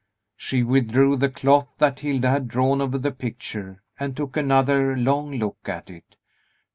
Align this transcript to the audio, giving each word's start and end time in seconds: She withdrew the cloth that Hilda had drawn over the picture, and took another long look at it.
She 0.35 0.63
withdrew 0.63 1.15
the 1.17 1.29
cloth 1.29 1.69
that 1.77 1.99
Hilda 1.99 2.31
had 2.31 2.47
drawn 2.47 2.81
over 2.81 2.97
the 2.97 3.11
picture, 3.11 3.83
and 3.99 4.17
took 4.17 4.35
another 4.35 4.97
long 4.97 5.29
look 5.33 5.69
at 5.69 5.91
it. 5.91 6.15